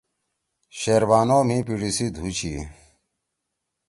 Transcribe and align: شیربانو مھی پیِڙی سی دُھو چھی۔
شیربانو 0.79 1.37
مھی 1.47 1.57
پیِڙی 1.65 1.91
سی 1.97 2.05
دُھو 2.15 2.27
چھی۔ 2.37 2.53